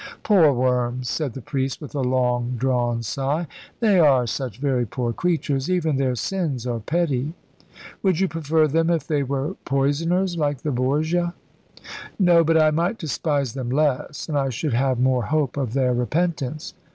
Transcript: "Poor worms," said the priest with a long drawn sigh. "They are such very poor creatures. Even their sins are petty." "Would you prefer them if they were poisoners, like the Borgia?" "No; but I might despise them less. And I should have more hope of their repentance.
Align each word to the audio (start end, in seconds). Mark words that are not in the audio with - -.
"Poor 0.23 0.51
worms," 0.51 1.07
said 1.07 1.33
the 1.33 1.43
priest 1.43 1.79
with 1.79 1.93
a 1.93 2.01
long 2.01 2.55
drawn 2.57 3.03
sigh. 3.03 3.45
"They 3.81 3.99
are 3.99 4.25
such 4.25 4.57
very 4.57 4.83
poor 4.83 5.13
creatures. 5.13 5.69
Even 5.69 5.95
their 5.97 6.15
sins 6.15 6.65
are 6.65 6.79
petty." 6.79 7.35
"Would 8.01 8.19
you 8.19 8.27
prefer 8.27 8.67
them 8.67 8.89
if 8.89 9.05
they 9.05 9.21
were 9.21 9.53
poisoners, 9.63 10.37
like 10.37 10.63
the 10.63 10.71
Borgia?" 10.71 11.35
"No; 12.17 12.43
but 12.43 12.59
I 12.59 12.71
might 12.71 12.97
despise 12.97 13.53
them 13.53 13.69
less. 13.69 14.27
And 14.27 14.39
I 14.39 14.49
should 14.49 14.73
have 14.73 14.99
more 14.99 15.25
hope 15.25 15.55
of 15.55 15.73
their 15.73 15.93
repentance. 15.93 16.73